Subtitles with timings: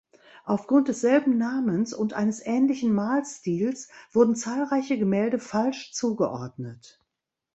[0.45, 6.99] Aufgrund desselben Namens und eines ähnlichen Malstils wurden zahlreiche Gemälde falsch zugeordnet.